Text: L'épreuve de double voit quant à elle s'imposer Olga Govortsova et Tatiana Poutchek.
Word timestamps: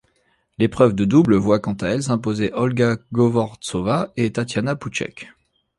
L'épreuve 0.57 0.95
de 0.95 1.05
double 1.05 1.35
voit 1.35 1.59
quant 1.59 1.75
à 1.79 1.89
elle 1.89 2.01
s'imposer 2.01 2.51
Olga 2.53 2.97
Govortsova 3.13 4.11
et 4.17 4.33
Tatiana 4.33 4.75
Poutchek. 4.75 5.27